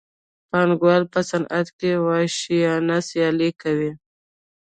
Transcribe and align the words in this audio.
پانګوال 0.49 1.03
په 1.13 1.19
صنعت 1.29 1.67
کې 1.79 1.91
وحشیانه 2.05 2.97
سیالي 3.09 3.49
کوي 3.61 3.91